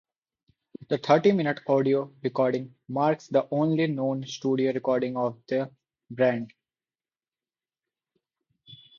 The 0.89 0.97
thirty-minute 0.97 1.59
audio 1.67 2.11
recording 2.23 2.73
marks 2.89 3.27
the 3.27 3.47
only 3.51 3.85
known 3.85 4.25
studio 4.25 4.73
recording 4.73 5.15
of 5.15 5.37
the 5.47 5.69
band. 6.09 6.53